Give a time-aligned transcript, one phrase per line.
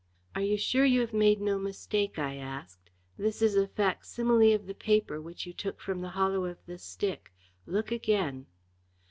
[0.33, 2.89] "Are you sure you have made no mistake?" I asked.
[3.19, 6.79] "This is a facsimile of the paper which you took from the hollow of the
[6.79, 7.31] stick.
[7.67, 8.47] Look again!"